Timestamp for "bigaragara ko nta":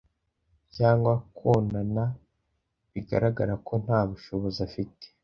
2.91-3.99